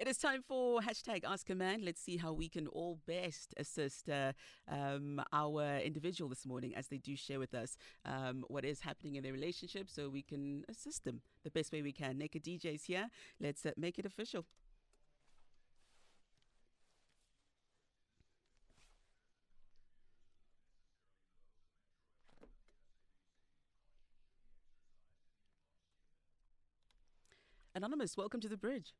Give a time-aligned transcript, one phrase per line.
[0.00, 1.82] It is time for hashtag Ask a Man.
[1.84, 4.32] Let's see how we can all best assist uh,
[4.66, 7.76] um, our individual this morning as they do share with us
[8.06, 11.82] um, what is happening in their relationship so we can assist them the best way
[11.82, 12.16] we can.
[12.16, 13.10] Naked DJs here.
[13.38, 14.46] Let's uh, make it official.
[27.74, 28.94] Anonymous, welcome to the bridge.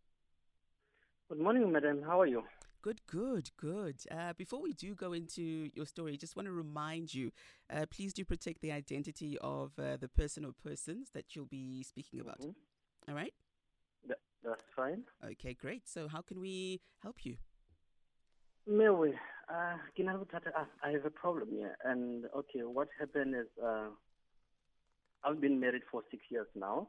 [1.31, 2.03] Good morning, madam.
[2.03, 2.43] How are you?
[2.83, 4.03] Good, good, good.
[4.11, 7.31] Uh, before we do go into your story, just want to remind you
[7.73, 11.85] uh, please do protect the identity of uh, the person or persons that you'll be
[11.85, 12.41] speaking about.
[12.41, 12.57] Mhm.
[13.09, 13.33] All right?
[14.09, 15.05] That, that's fine.
[15.25, 15.89] Okay, great.
[15.89, 17.37] So, how can we help you?
[18.67, 19.15] Mewe,
[19.49, 20.27] uh, ke na le.
[20.57, 21.77] Ah, I have a problem here.
[21.85, 23.91] And okay, what happened is uh,
[25.23, 26.89] I've been married for six years now.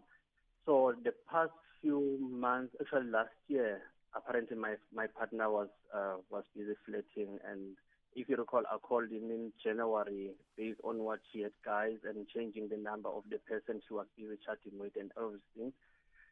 [0.66, 3.82] So the past few months, actually last year,
[4.16, 7.40] apparently my my partner was uh, was busy flirting.
[7.50, 7.78] And
[8.16, 12.28] if you recall, I called him in January based on what she had guys and
[12.28, 15.74] changing the number of the person she was busy chatting with and everything.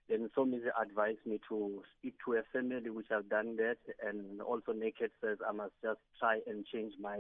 [0.10, 4.72] Then Somizi advised me to speak to her family, which I've done that, and also
[4.74, 7.20] Naked says I must just try and change my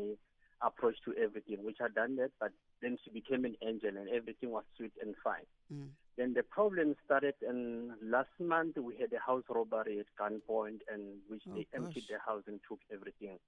[0.61, 4.51] approach to everything, which I've done that, but then she became an angel and everything
[4.51, 5.47] was sweet and fine.
[5.73, 5.89] Mm.
[6.19, 11.01] Then the problem started, and last month we had a house robbery at gunpoint, and
[11.29, 13.39] which Oh, they emptied the house and took everything.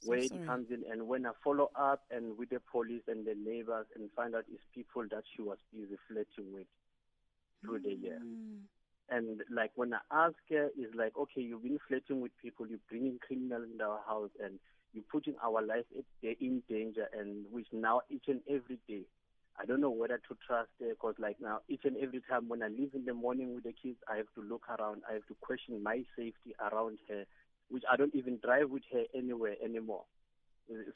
[0.00, 0.40] So Where sorry.
[0.40, 3.84] it comes in, and when I follow up and with the police and the neighbors
[3.94, 6.66] and find out it's people that she was busy flirting with
[7.60, 8.18] through the year.
[8.24, 8.60] Mm.
[9.10, 12.78] And like when I ask her, it's like, okay, you've been flirting with people, you're
[12.88, 14.58] bringing criminals in our house, and
[14.94, 15.84] you're putting our life
[16.22, 19.02] in danger, and which now each and every day,
[19.60, 22.62] I don't know whether to trust her, because like now each and every time when
[22.62, 25.26] I leave in the morning with the kids, I have to look around, I have
[25.26, 27.24] to question my safety around her,
[27.68, 30.04] which I don't even drive with her anywhere anymore.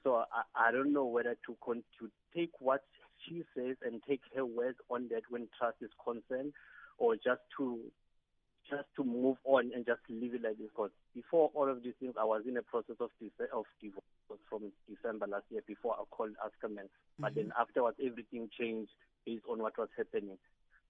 [0.03, 2.83] So I, I don't know whether to con- to take what
[3.27, 6.53] she says and take her words on that when trust is concerned,
[6.97, 7.81] or just to
[8.71, 10.69] just to move on and just leave it like this.
[10.71, 14.14] Because before all of these things, I was in a process of dis- of divorce
[15.05, 15.63] December last year.
[15.67, 16.89] Before I called Ask a Man,
[17.19, 17.61] but then mm-hmm.
[17.61, 18.91] afterwards everything changed
[19.27, 20.39] based on what was happening.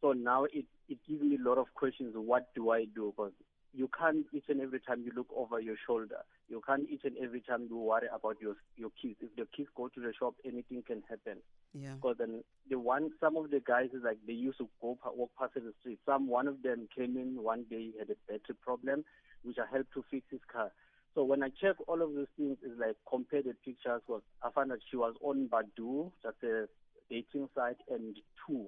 [0.01, 2.15] So now it it gives me a lot of questions.
[2.15, 3.13] What do I do?
[3.17, 3.33] Because
[3.77, 6.19] you can't each and every time you look over your shoulder.
[6.49, 9.17] You can't each and every time you worry about your your kids.
[9.21, 11.39] If the kids go to the shop, anything can happen.
[11.73, 11.95] Yeah.
[11.95, 15.31] Because then the one, some of the guys is like they used to go walk
[15.39, 15.99] past the street.
[16.07, 19.05] Some one of them came in one day he had a battery problem,
[19.43, 20.71] which I helped to fix his car.
[21.15, 24.03] So when I check all of those things, is like compare the pictures.
[24.09, 26.67] Was I found that she was on Badoo, that's a
[27.09, 28.17] dating site, and
[28.47, 28.67] two,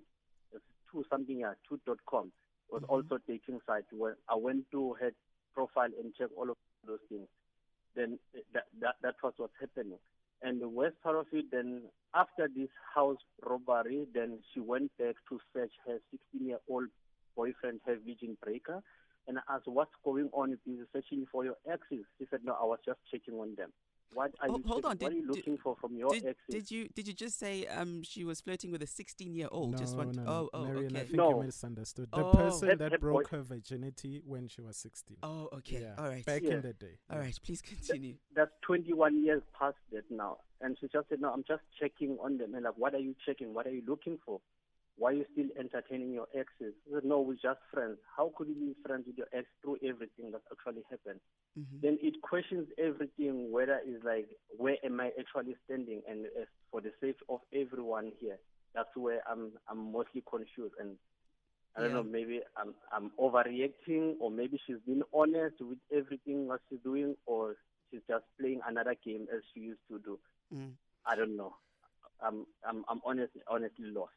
[0.93, 2.31] two something yeah, two dot com
[2.71, 2.93] was mm-hmm.
[2.93, 3.85] also dating site.
[3.91, 5.11] Where I went to her
[5.55, 6.57] profile and check all of
[6.87, 7.27] those things.
[7.97, 8.19] Then
[8.55, 9.99] that that that was what's happening.
[10.43, 11.83] And the worst part of it, then
[12.15, 16.89] after this house robbery, then she went back to search her 16-year-old
[17.35, 18.83] boyfriend, her virgin breaker.
[19.57, 20.53] And I asked, what's going on?
[20.53, 22.05] Is you searching for your exes?
[22.19, 23.71] She said, no, I was just checking on them.
[24.15, 25.97] What are Oh, you hold checking- on, What are did- you did- looking for from
[25.97, 26.37] your Did, exes?
[26.49, 29.73] did you did you just say um she was flirting with a 16 year old?
[29.73, 30.51] No, just want no, oh no.
[30.55, 31.07] oh Marion, I okay.
[31.09, 31.31] think No.
[31.41, 32.09] you misunderstood.
[32.13, 32.33] The Oh.
[32.33, 35.17] person That- that, that broke boy- her virginity when she was 16.
[35.25, 35.81] Oh okay.
[35.83, 36.25] Yeah, All right.
[36.25, 36.55] Back Yeah.
[36.55, 36.99] in the day.
[37.11, 37.37] All right.
[37.45, 38.15] Please continue.
[38.33, 40.39] That's 21 years past that now.
[40.61, 42.55] And she just said, no, I'm just checking on them.
[42.55, 43.53] And like, what are you checking?
[43.55, 44.41] What are you looking for?
[44.99, 46.75] Why are you still entertaining your exes?
[46.89, 47.99] I said, no, we're just friends.
[48.17, 51.21] How could you be friends with your ex through everything that actually happened?
[51.59, 51.81] Mhm.
[51.83, 56.03] Then it questions everything, whether it's like, where am I actually standing?
[56.09, 58.39] And as for the sake of everyone here,
[58.75, 60.75] that's where I'm, I'm mostly confused.
[60.81, 60.99] And
[61.77, 61.97] I don't Yeah.
[61.97, 67.17] know, maybe I'm, I'm overreacting, or maybe she's been honest with everything that she's doing,
[67.27, 67.57] or
[67.91, 70.19] she's just playing another game as she used to do.
[70.55, 70.73] Mm.
[71.05, 71.55] I don't know.
[72.21, 74.15] I'm, I'm, I'm honestly, honestly lost.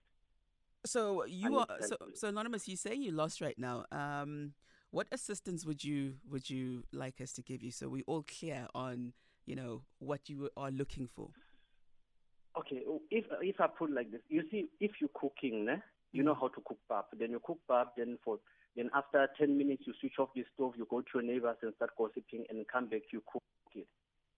[0.86, 2.68] So you are so, so anonymous.
[2.68, 3.86] You say you're lost right now.
[3.92, 4.54] Um,
[4.92, 8.68] what assistance would you would you like us to give you so we all clear
[8.74, 9.14] on
[9.46, 11.30] you know what you are looking for?
[12.58, 12.82] Okay,
[13.12, 15.68] if if I put like this, you see, if you're cooking,
[16.12, 17.06] you know how to cook pap.
[17.18, 17.94] Then you cook pap.
[17.98, 18.40] Then for
[18.76, 20.74] then after ten minutes, you switch off the stove.
[20.78, 23.02] You go to your neighbors and start gossiping, and come back.
[23.12, 23.44] You cook
[23.76, 23.88] it.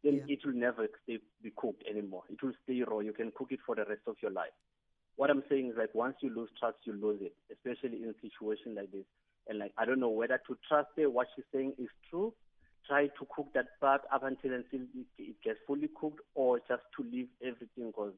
[0.04, 0.34] Then Yeah.
[0.34, 2.24] it will never stay be cooked anymore.
[2.30, 3.00] It will stay raw.
[3.00, 4.54] You can cook it for the rest of your life.
[5.22, 8.28] What I'm saying is like once you lose trust, you lose it, especially in a
[8.28, 9.06] situation like this.
[9.48, 11.12] And like I don't know whether to trust her.
[11.12, 12.34] What she's saying is true.
[12.88, 16.82] Try to cook that part up until until it, it gets fully cooked, or just
[16.98, 18.14] to leave everything because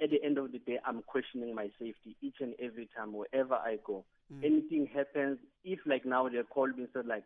[0.00, 3.56] at the end of the day, I'm questioning my safety each and every time wherever
[3.56, 4.06] I go.
[4.32, 4.46] Mm.
[4.46, 7.24] Anything happens, if like now they called me and said like,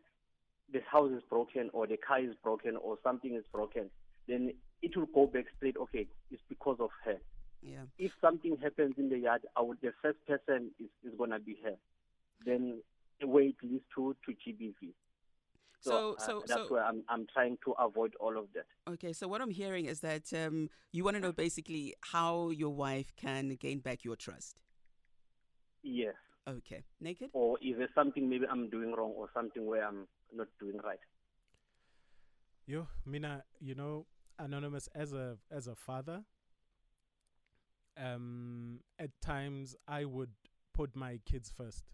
[0.72, 3.90] the house is broken or the car is broken or something is broken,
[4.26, 5.76] then it will go back straight.
[5.76, 7.18] Okay, it's because of her.
[7.62, 7.84] Yeah.
[7.98, 11.58] If something happens in the yard, I would, the first person is, is gonna be
[11.64, 11.74] her.
[12.44, 12.82] Then
[13.20, 14.94] the way it leads to to GBV.
[15.80, 18.66] So, uh, so, that's so, where I'm I'm trying to avoid all of that.
[18.92, 19.12] okay.
[19.12, 23.12] So what I'm hearing is that um, you want to know basically how your wife
[23.16, 24.56] can gain back your trust.
[25.82, 26.14] Yes.
[26.48, 26.82] Okay.
[27.00, 27.30] Naked.
[27.32, 30.98] Or is there something maybe I'm doing wrong or something where I'm not doing right?
[32.66, 34.06] Yo, Mina, you know,
[34.38, 36.22] anonymous as a as a father,
[38.02, 40.30] um, at times I would
[40.74, 41.84] put my kids first,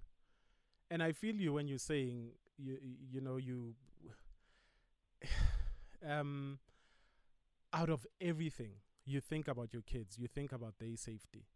[0.90, 2.78] and I feel you when you're saying you
[3.10, 3.74] you know you,
[6.08, 6.58] um,
[7.72, 8.72] out of everything
[9.04, 11.46] you think about your kids, you think about their safety,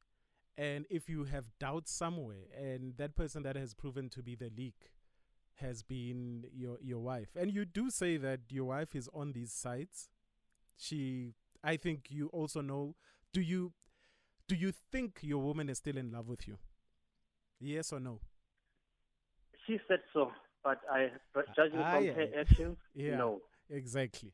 [0.57, 4.51] and if you have doubts somewhere, and that person that has proven to be the
[4.57, 4.91] leak
[5.57, 7.31] has been your your wife.
[7.37, 10.09] And you do say that your wife is on these sites.
[10.77, 11.35] She
[11.65, 12.95] i think you also know
[13.33, 13.73] do you
[14.49, 16.59] do you think your woman is still in love with you?
[17.61, 18.21] Yes or no?
[19.67, 20.33] She said so,
[20.65, 23.43] but I, but judging Ah, from yeah, her actions, yeah no.
[23.71, 24.33] exactly.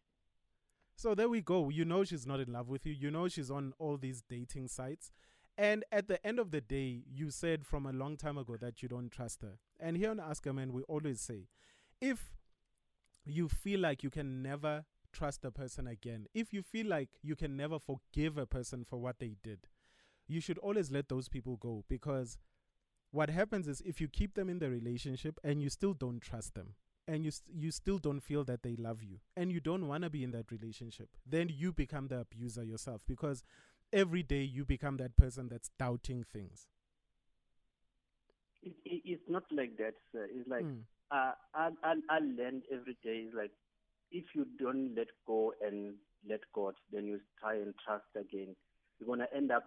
[0.96, 1.69] So there we go.
[1.70, 2.93] You know she's not in love with you.
[2.93, 5.11] You know she's on all these dating sites.
[5.56, 8.82] And at the end of the day you said from a long time ago that
[8.82, 9.58] you don't trust her.
[9.81, 11.49] And here on ask a man we always say
[12.00, 12.34] if
[13.25, 17.37] you feel like you can never trust a person again if you feel like you
[17.37, 19.61] can never forgive a person for what they did
[20.29, 22.38] you should always let those people go because
[23.11, 26.55] what happens is if you keep them in the relationship and you still don't trust
[26.55, 26.75] them
[27.06, 30.03] and you st- you still don't feel that they love you and you don't want
[30.05, 33.43] to be in that relationship then you become the abuser yourself because
[33.93, 36.67] every day you become that person that's doubting things
[38.62, 40.26] It, it, it's not like that, sir.
[40.31, 40.85] It's like Mm.
[41.11, 43.25] uh, I, I, I learn every day.
[43.26, 43.50] It's like
[44.11, 45.94] if you don't let go and
[46.29, 48.55] let God, then you try and trust again.
[48.99, 49.65] You're gonna end up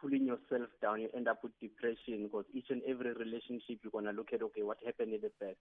[0.00, 1.00] pulling yourself down.
[1.00, 4.42] You end up with depression because each and every relationship you're gonna look at.
[4.42, 5.58] Okay, what happened in the past?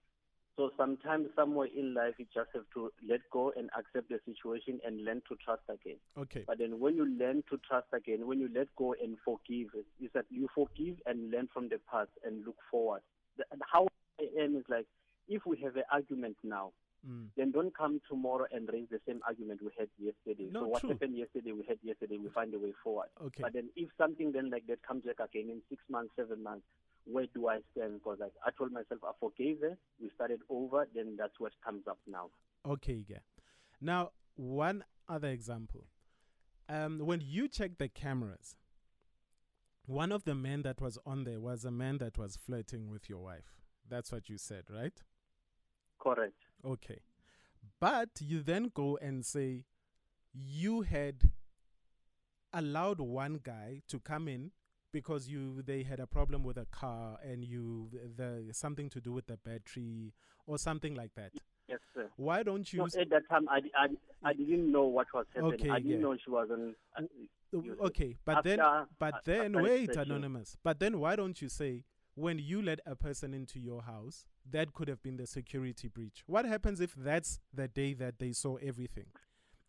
[0.57, 4.80] So sometimes, somewhere in life, you just have to let go and accept the situation
[4.84, 5.98] and learn to trust again.
[6.18, 9.68] okay But then when you learn to trust again, when you let go and forgive,
[10.01, 13.01] is that you forgive and learn from the past and look forward.
[13.38, 13.86] The, and how
[14.19, 14.88] I am is like,
[15.28, 16.72] if we have an argument now,
[17.07, 17.27] mm.
[17.38, 20.50] then don't come tomorrow and raise the same argument we had yesterday.
[20.51, 20.89] No, so what true.
[20.89, 23.07] happened yesterday, we had yesterday, we find a way forward.
[23.24, 26.44] okay But then if something then like that comes back again in six months, seven
[26.44, 26.65] months,
[27.06, 27.94] where do I stand?
[28.00, 31.83] Because like I told myself I forgave her, we started over, then that's what comes
[31.88, 32.30] up now.
[32.68, 33.19] okay yeah
[33.80, 35.86] now one other example
[36.68, 38.57] um when you check the cameras
[39.86, 43.09] one of the men that was on there was a man that was flirting with
[43.09, 43.56] your wife
[43.88, 45.01] that's what you said right
[46.00, 46.36] Correct.
[46.68, 47.00] Okay.
[47.80, 49.66] But you then go and say
[50.34, 51.31] you had
[52.54, 54.52] allowed one guy to come in
[54.92, 59.14] because you they had a problem with a car and you the something to do
[59.14, 60.14] with the battery
[60.46, 61.31] or something like that.
[61.68, 62.08] Yes, sir.
[62.16, 63.88] Why don't you No, at that time, I, I,
[64.24, 65.54] I didn't know what was happening.
[65.54, 65.98] Okay, I didn't yeah.
[66.00, 66.75] know she was on.
[66.98, 68.60] Uh, okay, but then
[68.98, 70.58] but then after wait anonymous.
[70.64, 71.84] But then why don't you say
[72.18, 76.24] when you let a person into your house that could have been the security breach.
[76.25, 79.06] What happens if that's the day that they saw everything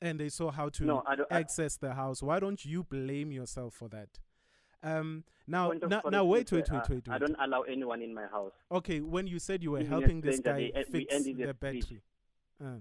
[0.00, 2.22] and they saw how to no, access the house.
[2.22, 4.08] Why don't you blame yourself for that?
[4.82, 8.52] Um, now, now, now, wait, wait, wait, wait, I don't allow anyone in my house.
[8.70, 12.00] Okay, when you said you were helping this guy fix the battery,
[12.64, 12.76] uh,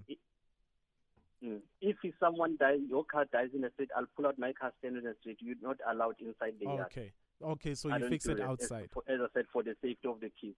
[1.44, 1.60] Mm.
[1.80, 4.72] If if someone dies, your car dies in the street, I'll pull out my car,
[4.80, 5.38] stand in the street.
[5.40, 6.86] You're not allowed inside the yard.
[6.86, 8.40] okay, okay, so I you fix it.
[8.40, 8.90] As- outside.
[8.92, 10.56] For, as I said, for the safety of the kids,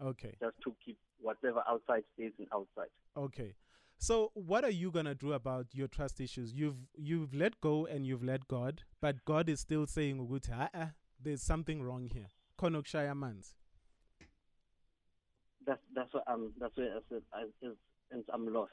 [0.00, 2.90] Okay, just to keep whatever outside stays in outside.
[3.16, 3.54] okay.
[3.98, 6.52] So what are you gonna do about your trust issues?
[6.52, 10.90] You've you've let go and you've let God, but God is still saying, "Ukuthi, ah,
[11.22, 12.26] there's something wrong here."
[12.58, 13.54] Konokshaya mans.
[15.64, 16.52] That's that's what I'm.
[16.58, 18.72] That's why I said I, is, I'm lost.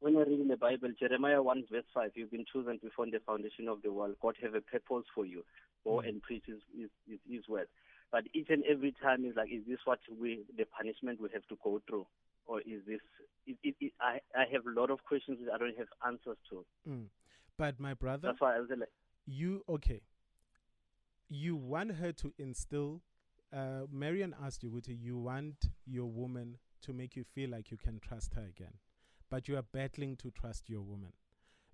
[0.00, 3.20] When I read in the Bible, Jeremiah one verse five, you've been chosen before the
[3.24, 4.16] foundation of the world.
[4.20, 5.44] God have a purpose for you.
[5.84, 6.08] Go Mm.
[6.08, 7.68] and preach His, his, his, his word.
[8.10, 11.46] But each and every time is like, is this what we the punishment we have
[11.48, 12.06] to go through,
[12.46, 13.00] or is this?
[13.46, 16.38] It, it, it, I I have a lot of questions that I don't have answers
[16.50, 16.64] to.
[16.88, 17.06] Mm.
[17.58, 18.88] But my brother, That's why I was like,
[19.26, 20.00] you okay
[21.28, 23.00] you want her to instill
[23.52, 27.78] uh marian asked you Guti, you want your woman to make you feel like you
[27.78, 28.74] can trust her again
[29.30, 31.12] but you are battling to trust your woman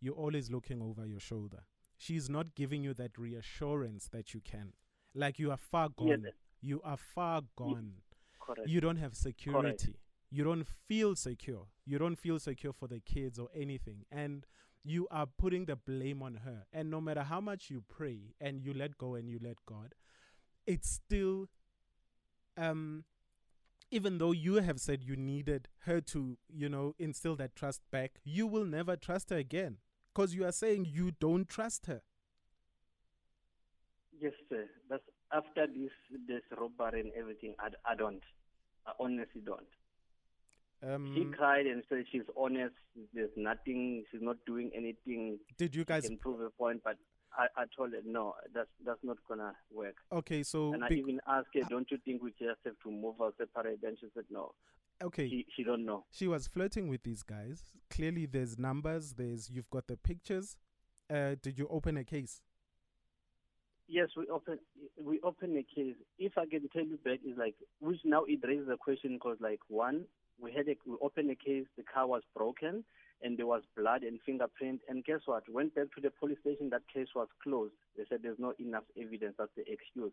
[0.01, 1.63] you're always looking over your shoulder
[2.01, 4.73] she's not giving you that reassurance that you can
[5.15, 6.27] like you are far gone
[6.61, 7.93] you are far gone
[8.41, 8.69] correct.
[8.69, 9.97] you don't have security
[10.31, 11.67] you don't feel secure.
[11.85, 14.05] You don't feel secure for the kids or anything.
[14.13, 14.47] And
[14.85, 16.67] you are putting the blame on her.
[16.73, 19.95] And no matter how much you pray and you let go and you let God,
[20.67, 21.49] it's still
[22.57, 23.05] um
[23.91, 28.21] even though you have said you needed her to, you know, instill that trust back,
[28.23, 29.79] you will never trust her again
[30.15, 32.03] because you are saying you don't trust her.
[34.21, 34.67] Yes, sir.
[34.89, 35.03] That's
[35.33, 35.91] after this
[36.29, 37.55] this robbery and everything.
[37.59, 38.23] I, I don't.
[38.87, 39.67] I honestly don't.
[40.83, 42.75] Um, she cried and said she's honest.
[43.15, 44.05] There's nothing.
[44.11, 45.39] She's not doing anything.
[45.59, 46.83] Did you guys prove a point?
[46.85, 46.97] But
[47.37, 48.35] I, I told her no.
[48.55, 49.97] That's that's not gonna work.
[50.13, 53.15] Okay, so and I even asked her, "Don't you think we just have to move
[53.19, 54.53] or separate?" Then she said no.
[55.03, 55.29] Okay.
[55.29, 56.05] She, she don't know.
[56.11, 57.63] She was flirting with these guys.
[57.89, 59.15] Clearly, there's numbers.
[59.15, 60.57] There's you've got the pictures.
[61.09, 62.43] Uh, did you open a case?
[63.89, 64.59] Yes, we open
[65.03, 65.97] we open a case.
[66.19, 69.39] If I can tell you back, is like which now it raises a question because
[69.41, 70.05] like one,
[70.39, 71.67] we had a, we opened a case.
[71.77, 72.85] The car was broken
[73.23, 74.83] and there was blood and fingerprint.
[74.89, 75.43] And guess what?
[75.49, 76.71] Went back to the police station.
[76.71, 77.75] That case was closed.
[77.97, 79.35] They said there's not enough evidence.
[79.39, 80.13] That's the excuse.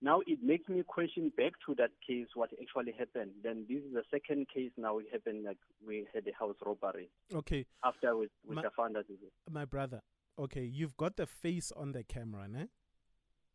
[0.00, 3.32] Now it makes me question back to that case what actually happened.
[3.42, 7.10] Then this is the second case now it happened like we had a house robbery.
[7.34, 7.66] Okay.
[7.84, 9.06] After we, we my, found out.
[9.50, 10.02] My brother.
[10.38, 12.68] Okay, you've got the face on the camera, ne?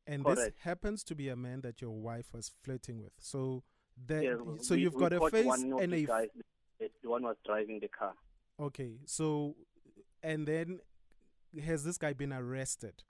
[0.06, 0.38] And Correct.
[0.38, 3.14] this happens to be a man that your wife was flirting with.
[3.20, 3.64] So
[4.06, 6.28] the, yeah, so we, you've got a face and a guys,
[6.80, 8.14] the one was driving the car.
[8.60, 9.56] Okay, so
[10.22, 10.80] and then
[11.64, 13.04] has this guy been arrested?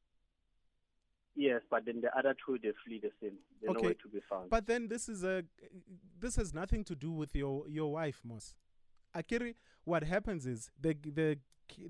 [1.35, 3.37] Yes, but then the other two they flee the scene.
[3.61, 3.81] They're okay.
[3.81, 4.49] nowhere to be found.
[4.49, 5.43] But then this is a
[6.19, 8.53] this has nothing to do with your your wife, Moss.
[9.15, 11.39] Akiri, what happens is the the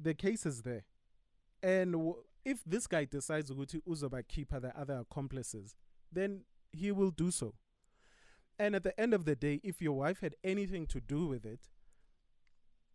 [0.02, 0.86] the case is there,
[1.62, 5.76] and w- if this guy decides to go to uzoba keeper the other accomplices,
[6.12, 7.56] then he will do so.
[8.60, 11.46] And at the end of the day, if your wife had anything to do with
[11.46, 11.70] it,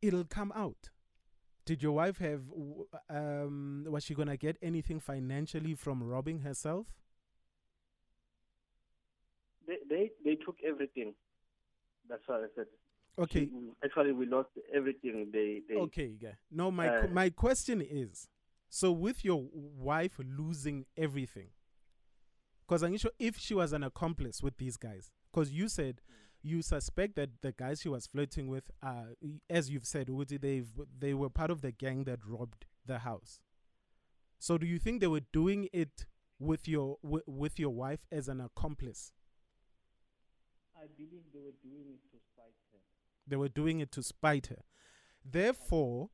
[0.00, 0.90] it'll come out.
[1.68, 2.40] Did your wife have,
[3.10, 6.86] um, was she to get anything financially from robbing herself?
[9.66, 11.12] They, they, they took everything.
[12.08, 12.64] That's what I said.
[13.18, 13.40] Okay.
[13.40, 13.50] She,
[13.84, 15.28] actually, we lost everything.
[15.30, 16.36] They, they okay, yeah.
[16.50, 18.28] No, my uh, my question is,
[18.70, 21.48] so with your wife losing everything,
[22.66, 26.00] because I'm sure if she was an accomplice with these guys, because you said
[26.42, 29.14] you suspect that the guys she was flirting with, uh,
[29.50, 30.62] as you've said, they
[30.98, 33.40] they were part of the gang that robbed the house.
[34.38, 36.06] So, do you think they were doing it
[36.38, 39.12] with your w- with your wife as an accomplice?
[40.76, 42.78] I believe they were doing it to spite her.
[43.26, 44.62] They were doing it to spite her.
[45.24, 46.10] Therefore,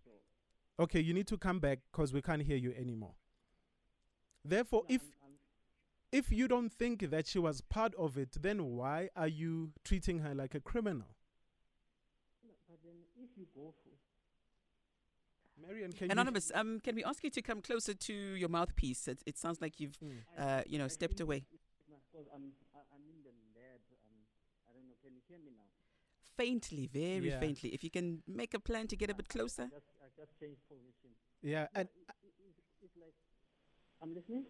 [0.78, 3.14] okay, you need to come back because we can't hear you anymore.
[4.44, 5.02] Therefore, no, if
[6.14, 10.20] if you don't think that she was part of it, then why are you treating
[10.20, 11.08] her like a criminal?
[12.68, 13.90] but then if you go for
[15.66, 19.08] Marion, can Anonymous, um, can we ask you to come closer to your mouthpiece?
[19.08, 20.12] It, it sounds like you've, mm.
[20.38, 21.46] uh, you know, I stepped away.
[22.32, 22.52] I'm,
[22.94, 23.82] I'm in the lab.
[24.06, 24.18] Um,
[24.68, 24.94] I don't know.
[25.02, 25.66] Can you hear me now?
[26.36, 27.40] Faintly, very yeah.
[27.40, 27.70] faintly.
[27.70, 29.62] If you can make a plan to get a bit closer.
[29.62, 31.10] I just, I just changed position.
[31.42, 31.88] Yeah, and
[32.82, 33.14] it's like
[34.00, 34.44] I'm listening.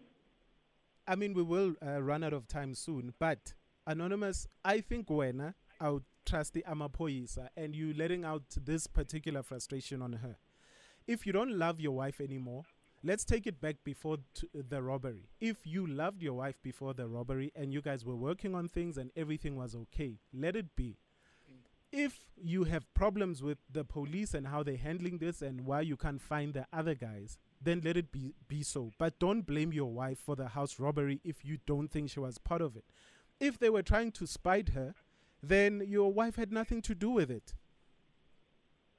[1.07, 3.53] I mean, we will uh, run out of time soon, but
[3.85, 9.43] Anonymous, I think when I would trust the Amapoisa and you letting out this particular
[9.43, 10.37] frustration on her.
[11.05, 12.63] If you don't love your wife anymore,
[13.03, 15.29] let's take it back before t- the robbery.
[15.39, 18.97] If you loved your wife before the robbery and you guys were working on things
[18.97, 20.97] and everything was okay, let it be.
[21.91, 25.95] If you have problems with the police and how they're handling this and why you
[25.95, 28.91] can't find the other guys, then let it be be so.
[28.97, 32.37] But don't blame your wife for the house robbery if you don't think she was
[32.37, 32.85] part of it.
[33.39, 34.95] If they were trying to spite her,
[35.43, 37.53] then your wife had nothing to do with it.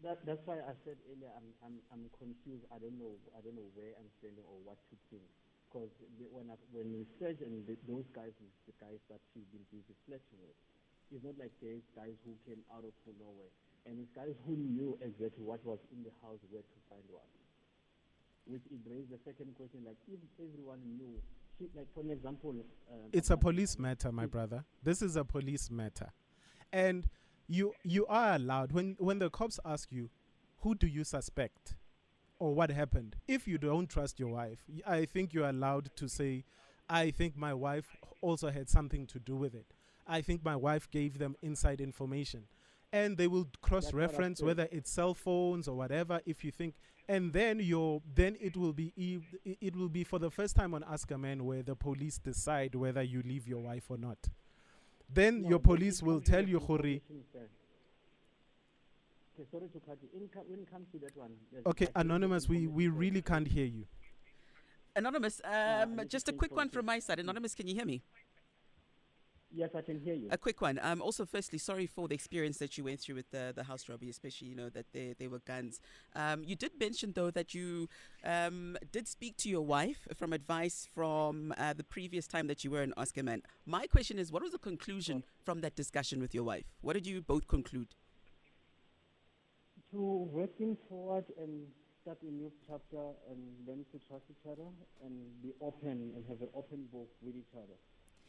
[0.05, 2.69] That, that's why I said earlier I'm, I'm, I'm confused.
[2.69, 5.25] I don't know I don't know where I'm standing or what to think.
[5.67, 5.91] Because
[6.31, 8.35] when when we search and the, those guys
[8.69, 10.59] the guys that she's been busy flirting with.
[11.15, 13.51] It's not like there's guys who came out of nowhere.
[13.87, 17.23] And it's guys who knew exactly what was in the house, where to find what
[18.47, 21.21] which it raised the second question, like if everyone knew,
[21.75, 22.55] like for example,
[22.91, 24.65] uh, it's a police matter, my brother.
[24.83, 26.13] This is a police matter,
[26.73, 27.09] and
[27.49, 30.11] you you are allowed when when the cops ask you,
[30.61, 31.75] who do you suspect,
[32.39, 33.17] or what happened.
[33.27, 36.45] If you don't trust your wife, I think you're allowed to say,
[36.89, 39.75] I think my wife also had something to do with it.
[40.07, 42.45] I think my wife gave them inside information
[42.97, 46.75] and they will cross reference whether it's cell phones or whatever if you think
[47.09, 48.93] and then your then it will be
[49.45, 52.75] it will be for the first time on ask a man where the police decide
[52.75, 54.19] whether you leave your wife or not
[55.13, 57.01] then no, your police will tell you Khori
[59.39, 60.09] Okay, sorry to cut you.
[60.19, 61.33] In co- when it comes to that one.
[61.53, 63.85] there's Okay, like Anonymous, we, we really can't hear you.
[64.95, 67.19] Anonymous, um, need to just a quick one from my side.
[67.19, 68.03] Anonymous, can you hear me?
[69.57, 70.29] Yes, I can hear you.
[70.31, 70.79] A quick one.
[70.83, 73.89] Um, also, firstly, sorry for the experience that you went through with the, the house
[73.89, 75.81] robbery, especially, you know, that there, there were guns.
[76.15, 77.89] Um, you did mention, though, that you
[78.23, 82.71] um, did speak to your wife from advice from uh, the previous time that you
[82.71, 83.43] were in Ask a Man.
[83.65, 86.67] My question is, what was the conclusion from that discussion with your wife?
[86.83, 87.89] What did you both conclude?
[89.93, 91.67] to working forward and
[92.03, 94.69] start a new chapter and learn to trust each other
[95.05, 97.79] and be open and have an open book with each other,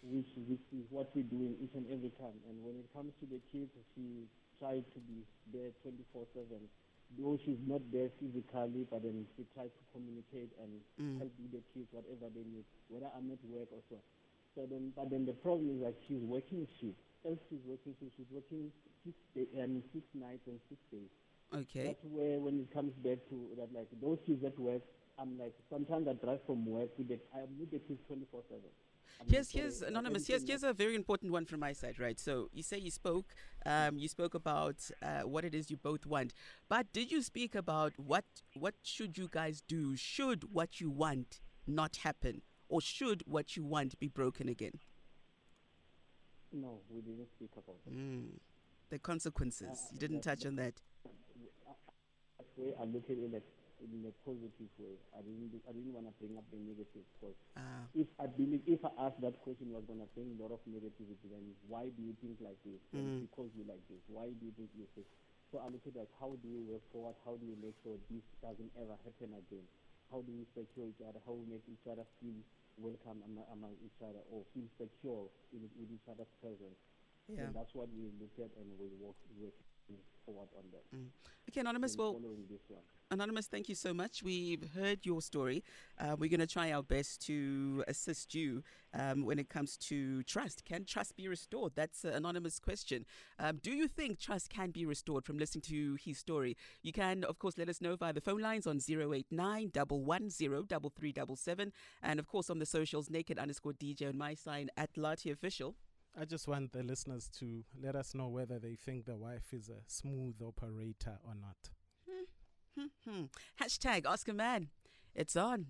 [0.08, 2.36] which which is what we do in each and every time.
[2.50, 4.28] And when it comes to the kids, she
[4.60, 5.24] tried to be
[5.54, 6.68] there 24/7.
[7.20, 11.20] Though she's not there physically, but then she tries to communicate and Mm.
[11.20, 13.98] help with the kids whatever they need, whether I'm at work or so.
[14.56, 17.00] So then, but then the problem is that she's working shift.
[17.26, 18.12] Else she's working shift.
[18.18, 18.72] She's working
[19.06, 21.10] six day, and six nights and six days.
[21.54, 21.84] Okay.
[21.88, 24.82] That's where when it comes back to that, like those kids at work,
[25.20, 28.72] I'm like sometimes I drive from work with the I'm with the kids 24 seven.
[29.30, 30.28] Here's, here's anonymous.
[30.28, 32.20] Here's, here's a very important one from my side, right?
[32.20, 33.34] So you say you spoke,
[33.66, 36.34] um, you spoke about uh, what it is you both want,
[36.70, 39.96] but did you speak about what what should you guys do?
[39.96, 44.80] Should what you want not happen, or should what you want be broken again?
[46.54, 47.94] No, we didn't speak about it.
[47.94, 48.40] Mm.
[48.90, 49.88] The consequences.
[49.92, 50.76] You didn't touch on that.
[52.38, 53.44] That way I look at it like
[53.81, 54.98] in a positive way.
[55.13, 57.86] I didn't I didn't want to bring up the negative because Ah.
[57.93, 60.62] if I believe if I ask that question, was going to bring a lot of
[60.65, 61.29] negativity.
[61.29, 62.81] Then why do you think like this?
[62.96, 63.29] Mm.
[63.29, 65.05] Because you like this, why do you think you this?
[65.53, 67.15] So I look at like how do we work forward?
[67.24, 69.65] How do we make sure this doesn't ever happen again?
[70.10, 71.19] How do we secure each other?
[71.24, 72.39] How we make each other feel
[72.81, 76.79] welcome among, among each other or feel secure in, with each other's presence?
[77.27, 77.43] Yeah.
[77.48, 79.55] And that's what we look at and we work, work
[80.25, 80.84] forward on that.
[81.50, 81.94] Okay, anonymous.
[81.94, 82.20] And Well.
[83.10, 84.21] Anonymous, thank you so much.
[84.21, 85.63] We've heard your story.
[85.97, 90.23] Uh, we're going to try our best to assist you um, when it comes to
[90.23, 90.65] trust.
[90.65, 91.71] Can trust be restored?
[91.73, 93.06] That's an anonymous question.
[93.39, 96.58] Um, do you think trust can be restored from listening to his story?
[96.84, 101.71] You can, of course, let us know via the phone lines on 089 110 3377
[102.04, 105.76] and, of course, on the socials, naked underscore DJ on my sign at Lati Official.
[106.19, 109.69] I just want the listeners to let us know whether they think the wife is
[109.69, 111.69] a smooth operator or not.
[113.62, 114.69] Hashtag Ask a Man.
[115.13, 115.67] It's on.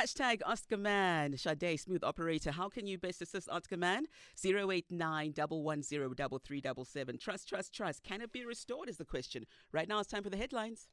[0.00, 2.52] Hashtag Ask a Man, Sade, smooth operator.
[2.52, 4.06] How can you best assist Ask a Man?
[4.40, 8.04] 089 110 Trust, trust, trust.
[8.04, 8.88] Can it be restored?
[8.88, 9.46] Is the question.
[9.72, 10.86] Right now it's time for the headlines.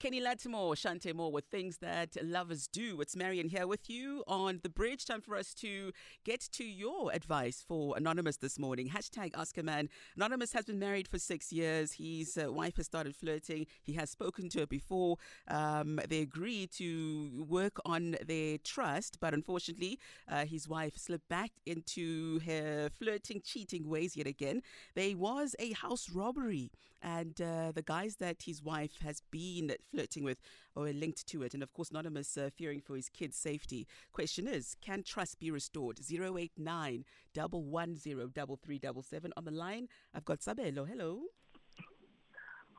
[0.00, 3.02] Kenny Lattimore, Chanté Moore with things that lovers do.
[3.02, 5.04] It's Marion here with you on the bridge.
[5.04, 5.92] Time for us to
[6.24, 8.88] get to your advice for Anonymous this morning.
[8.88, 9.90] Hashtag Ask a Man.
[10.16, 11.92] Anonymous has been married for six years.
[11.92, 13.66] His uh, wife has started flirting.
[13.82, 15.18] He has spoken to her before.
[15.48, 21.50] Um, they agreed to work on their trust, but unfortunately, uh, his wife slipped back
[21.66, 24.62] into her flirting, cheating ways yet again.
[24.94, 26.70] There was a house robbery,
[27.02, 30.38] and uh, the guys that his wife has been flirting with
[30.74, 31.54] or linked to it.
[31.54, 33.86] And of course, Anonymous uh, fearing for his kids' safety.
[34.12, 35.98] Question is Can trust be restored?
[36.00, 39.32] 089 110 3377.
[39.36, 40.88] On the line, I've got Sabelo.
[40.88, 41.20] Hello.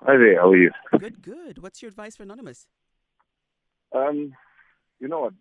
[0.04, 0.71] Hi there, how are you?
[0.97, 1.62] Good, good.
[1.62, 2.65] What's your advice for Anonymous?
[3.91, 4.34] Um,
[5.00, 5.34] you know what?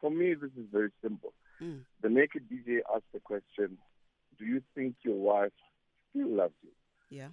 [0.00, 1.32] For me, this is very simple.
[1.62, 1.84] Mm.
[2.02, 3.78] The naked DJ asked the question,
[4.38, 5.52] "Do you think your wife
[6.10, 6.70] still loves you?"
[7.10, 7.28] Yeah.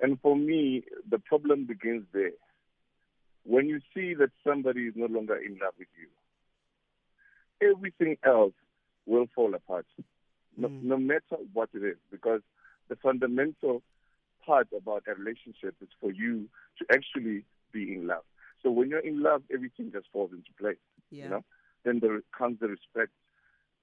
[0.00, 2.32] And for me, the problem begins there.
[3.44, 6.08] When you see that somebody is no longer in love with you,
[7.60, 8.54] everything else
[9.06, 9.86] will fall apart,
[10.56, 10.82] no, Mm.
[10.82, 12.42] no matter what it is, because
[12.88, 13.82] the fundamental
[14.40, 18.24] part about a relationship is for you to actually be in love.
[18.62, 20.78] So when you're in love, everything just falls into place.
[21.10, 21.24] Yeah.
[21.24, 21.44] You know,
[21.84, 23.12] then there comes the respect,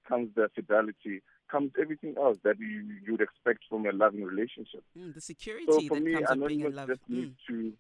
[0.08, 2.68] comes the fidelity, comes everything else that you
[3.06, 4.84] you would expect from a loving relationship.
[4.98, 6.88] Mm, the security So for that me, comes with being in love.
[6.90, 7.74] just Mm, needs to,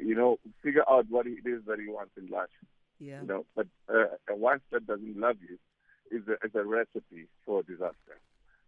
[0.00, 2.48] you know, figure out what it is that he wants in life.
[2.98, 3.22] yeah.
[3.22, 5.58] You know, but uh, a wife that doesn't love you
[6.16, 8.20] is a, is a recipe for disaster.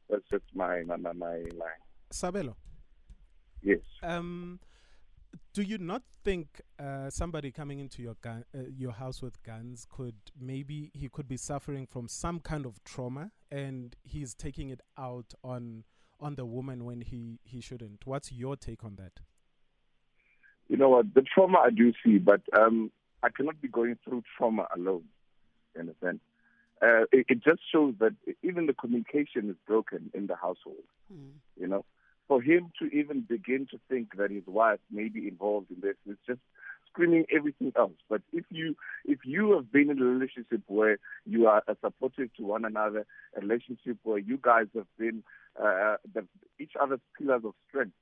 [0.08, 1.82] That's just my my my, my line.
[2.11, 2.54] Sabelo,
[3.62, 3.78] Yes.
[4.02, 4.61] um,
[5.54, 9.87] Do you not think uh, somebody coming into your gun, uh, your house with guns
[9.88, 14.80] could maybe he could be suffering from some kind of trauma and he's taking it
[14.98, 15.85] out on
[16.20, 18.06] on the woman when he he shouldn't?
[18.06, 19.20] What's your take on that?
[20.72, 21.12] You know what?
[21.12, 22.90] The trauma I do see, but um,
[23.22, 25.04] I cannot be going through trauma alone.
[25.74, 26.20] You understand?
[26.80, 30.87] Uh, it, it just shows that even the communication is broken in the household.
[31.12, 31.32] Mm.
[31.61, 31.85] You know,
[32.26, 35.96] for him to even begin to think that his wife may be involved in this
[36.08, 36.40] is just
[36.88, 37.98] screaming everything else.
[38.08, 42.32] But if you if you have been in a relationship where you are uh, supportive
[42.38, 43.04] to one another,
[43.37, 45.22] a relationship where you guys have been
[45.62, 46.26] uh, the,
[46.58, 47.92] each other's pillars of strength,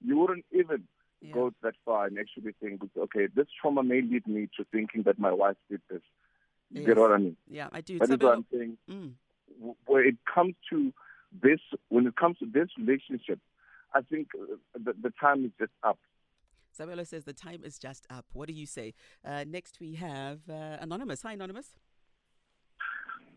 [0.00, 0.84] you wouldn't even
[1.22, 1.32] Yeah.
[1.34, 5.18] go that far and actually think, okay, this trauma may lead me to thinking that
[5.18, 6.00] my wife did this.
[6.70, 6.86] You Yes.
[6.88, 7.36] get what I mean?
[7.48, 7.98] Yeah, I do.
[7.98, 8.78] That is what Sabelo- I'm saying.
[8.88, 9.12] Mm.
[9.58, 10.92] W- Where it comes to
[11.42, 13.38] this, when it comes to this relationship,
[13.92, 15.98] I think uh, the, the time is just up.
[16.78, 18.24] Sabelo says the time is just up.
[18.32, 18.94] What do you say?
[19.24, 21.22] Uh, next, we have uh, Anonymous.
[21.22, 21.76] Hi, Anonymous.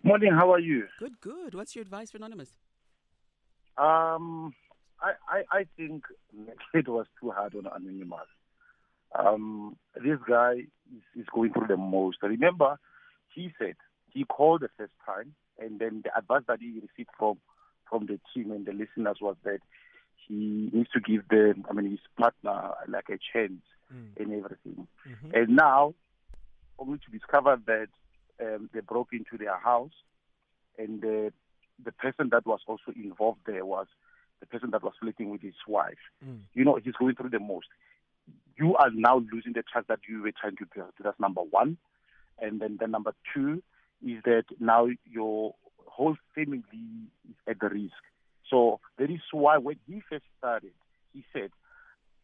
[0.04, 0.88] Morning, how are you?
[1.00, 1.54] Good, good.
[1.56, 2.52] What's your advice for Anonymous?
[3.78, 4.54] Um,
[5.04, 6.06] I, I, I think
[6.74, 8.28] it was too hard on Anonymous.
[9.18, 12.18] Um, this guy is, is going through the most.
[12.24, 12.80] Remember,
[13.34, 13.76] he said
[14.12, 17.38] he called the first time, and then the advice that he received from
[17.90, 19.60] from the team and the listeners was that
[20.28, 23.62] he needs to give them, I mean, his partner like a chance
[23.94, 24.18] Mm.
[24.18, 24.88] in everything.
[25.06, 25.34] Mhm.
[25.34, 25.94] And now,
[26.80, 27.90] only to discover that
[28.42, 29.92] um, they broke into their house,
[30.80, 31.34] and the
[31.84, 33.88] the person that was also involved there was
[34.44, 35.98] the person that was flirting with his wife.
[36.26, 36.40] Mm.
[36.54, 37.68] You know, he's going through the most.
[38.58, 40.92] You are now losing the trust that you were trying to build.
[41.02, 41.78] That's number one.
[42.40, 43.64] And then the number two
[44.06, 46.62] is that now your whole family
[47.30, 47.94] is at the risk.
[48.50, 50.74] So that is why when he first started,
[51.14, 51.52] he said,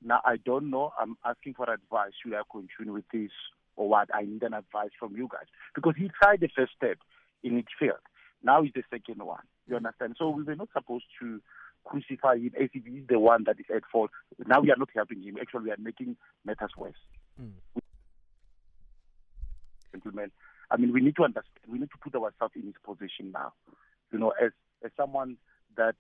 [0.04, 0.92] now I don't know.
[1.00, 2.12] I'm asking for advice.
[2.22, 3.32] Should I continue with this
[3.76, 4.10] or what?
[4.14, 6.98] I need an advice from you guys because he tried the first step
[7.44, 7.98] and it failed.
[8.44, 9.44] Now is the second one.
[9.68, 10.16] You understand?
[10.18, 11.42] So we were not supposed to
[11.86, 14.12] crucify him as if he's the one that is at fault.
[14.46, 15.38] Now we are not helping him.
[15.42, 16.16] Actually, we are making
[16.46, 16.94] matters worse.
[17.42, 17.52] Mm.
[19.92, 20.32] Gentlemen,
[20.72, 21.58] I mean, we need to understand.
[21.68, 23.54] We need to put ourselves in his position now.
[24.12, 24.52] You know, as
[24.84, 25.38] as someone
[25.78, 25.96] that,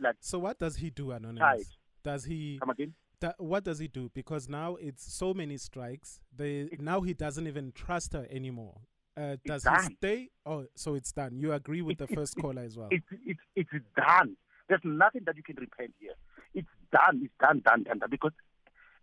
[0.00, 1.76] like, So what does he do, Anonymous?
[2.02, 2.58] Does he?
[2.60, 2.94] come again.
[3.38, 4.10] what does he do?
[4.14, 6.20] Because now it's so many strikes.
[6.36, 8.80] They now he doesn't even trust her anymore.
[9.16, 10.30] Uh, does he stay?
[10.46, 11.36] Oh, so it's done.
[11.38, 12.88] You agree with the It- it- first it- caller as well.
[12.90, 14.36] It's it's it's done.
[14.68, 16.14] There's nothing that you can repent here.
[16.54, 17.22] It's done.
[17.24, 17.98] It's done, done, done.
[17.98, 18.10] done.
[18.10, 18.32] Because,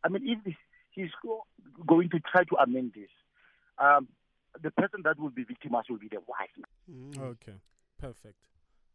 [0.04, 0.56] I mean, if this,
[0.92, 1.10] he's
[1.88, 3.10] going to try to amend this,
[3.78, 4.08] um,
[4.62, 6.50] the person that will be victimized will be the wife.
[6.92, 7.20] Mm.
[7.20, 7.60] Okay,
[8.00, 8.36] perfect.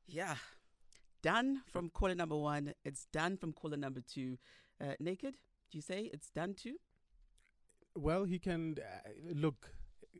[0.06, 0.34] Yeah.
[1.22, 2.74] Done from caller number one.
[2.84, 4.36] It's done from caller number two.
[4.80, 5.36] Uh, naked,
[5.70, 6.74] do you say it's done too?
[7.96, 9.70] Well, he can uh, look.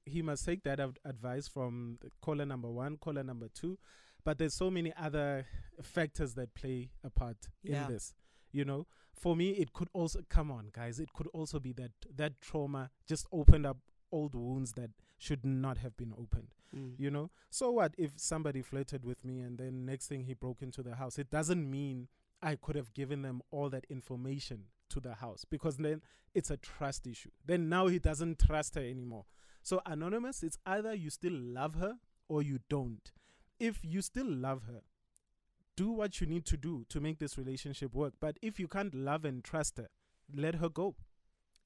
[0.06, 3.78] He must take that ad- advice from caller number one, caller number two,
[4.24, 5.46] but there's so many other
[5.82, 7.86] factors that play a part Yeah.
[7.86, 8.14] in this.
[8.52, 11.00] You know, for me, it could also come on, guys.
[11.00, 13.78] It could also be that that trauma just opened up
[14.12, 16.54] old wounds that should not have been opened.
[16.74, 16.94] Mm.
[16.98, 20.62] You know, so what if somebody flirted with me and then next thing he broke
[20.62, 21.18] into the house?
[21.18, 22.08] It doesn't mean
[22.42, 26.02] I could have given them all that information to the house because then
[26.34, 27.30] it's a trust issue.
[27.44, 29.24] Then now he doesn't trust her anymore.
[29.62, 33.10] So, Anonymous, it's either you still love her or you don't.
[33.66, 34.82] If you still love her,
[35.74, 38.12] do what you need to do to make this relationship work.
[38.20, 39.88] But if you can't love and trust her,
[40.30, 40.96] let her go.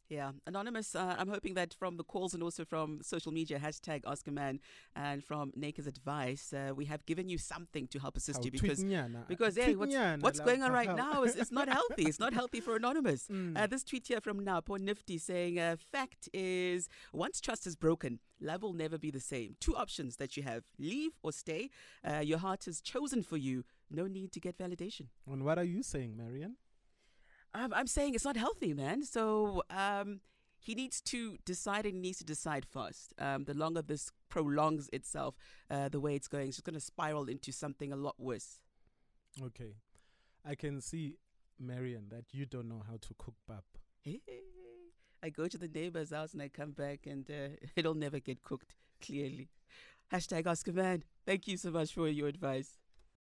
[0.09, 0.94] Yeah, anonymous.
[0.94, 4.31] Uh, I'm hoping that from the calls and also from social media hashtag Ask a
[4.31, 4.59] Man
[4.97, 8.83] and from Naked's advice, uh, we have given you something to help assist you because
[9.29, 12.05] because hey, what's, what's going on right now is it's not healthy.
[12.05, 13.27] It's not healthy for anonymous.
[13.38, 13.59] Mm.
[13.59, 17.77] Uh, this tweet here from now, Napo Nifty saying, uh, "Fact is, once trust is
[17.77, 19.55] broken, love will never be the same.
[19.61, 21.71] Two options that you have: leave or stay.
[22.03, 23.64] Uh, your heart has chosen for you.
[23.90, 26.57] No need to get validation." and what are you saying, Marian?
[27.54, 29.02] Um, I'm saying it's not healthy, man.
[29.04, 30.20] So um,
[30.58, 33.14] he needs to decide and he needs to decide first.
[33.18, 35.37] Um, the longer this prolongs itself,
[35.70, 38.61] uh, the way it's going, it's just going to spiral into something a lot worse.
[39.42, 39.74] Okay.
[40.44, 41.16] I can see,
[41.58, 43.64] Marian, that you don't know how to cook pap.
[45.22, 48.42] I go to the neighbor's house and I come back and uh, it'll never get
[48.42, 49.48] cooked, clearly.
[50.12, 51.02] Hashtag Ask a Man.
[51.26, 52.78] Thank you so much for your advice.